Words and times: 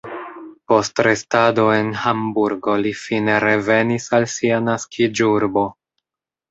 Post 0.71 1.01
restado 1.07 1.65
en 1.75 1.93
Hamburgo 2.05 2.79
li 2.87 2.95
fine 3.05 3.39
revenis 3.47 4.11
al 4.21 4.27
sia 4.39 4.61
naskiĝurbo. 4.71 5.71